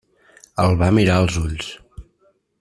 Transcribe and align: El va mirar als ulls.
El 0.63 0.73
va 0.79 0.89
mirar 0.99 1.19
als 1.19 1.39
ulls. 1.43 1.71